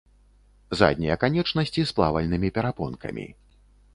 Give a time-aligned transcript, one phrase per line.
[0.79, 3.29] Заднія канечнасці з плавальнымі перапонкамі.